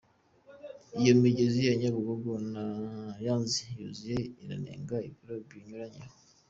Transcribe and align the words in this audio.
Iyo 1.01 1.13
migezi 1.23 1.59
ya 1.67 1.73
Nyabugogo 1.79 2.31
na 2.53 2.65
Yanzi 3.25 3.61
yuzuye 3.77 4.19
inarenga 4.41 4.95
ibiraro 5.07 5.41
banyugarahaho. 5.49 6.15